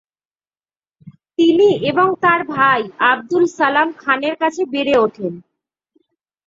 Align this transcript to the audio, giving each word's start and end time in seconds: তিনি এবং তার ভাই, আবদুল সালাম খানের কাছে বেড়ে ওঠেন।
তিনি 1.37 1.69
এবং 1.89 2.07
তার 2.23 2.41
ভাই, 2.53 2.81
আবদুল 3.09 3.43
সালাম 3.57 3.89
খানের 3.97 4.35
কাছে 4.41 4.61
বেড়ে 4.73 4.95
ওঠেন। 4.97 5.33